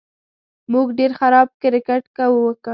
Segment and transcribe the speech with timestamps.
[0.73, 2.03] موږ ډېر خراب کرېکټ
[2.43, 2.69] وکړ